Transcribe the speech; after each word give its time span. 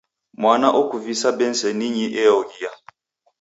Mwana 0.41 0.67
okuvisa 0.81 1.27
beseninyi 1.37 2.05
eoghia. 2.23 2.71